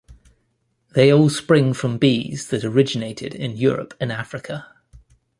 They 0.95 1.13
all 1.13 1.29
spring 1.29 1.75
from 1.75 1.99
bees 1.99 2.47
that 2.47 2.63
originated 2.63 3.35
in 3.35 3.55
Europe 3.55 3.93
and 3.99 4.11
Africa. 4.11 4.65